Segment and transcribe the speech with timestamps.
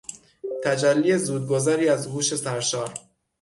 [0.63, 2.93] تجلی زودگذری از هوش سرشار